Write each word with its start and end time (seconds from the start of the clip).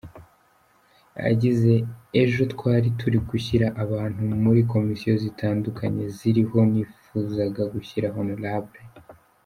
Yagize 1.25 1.73
"Ejo 2.21 2.41
twari 2.53 2.87
turi 2.99 3.17
gushyira 3.29 3.67
abantu 3.83 4.21
muri 4.43 4.61
Komisiyo 4.73 5.13
zitandukanye 5.23 6.03
ziriho, 6.17 6.59
nifuzaga 6.71 7.63
gushyira 7.73 8.07
Hon. 8.15 8.29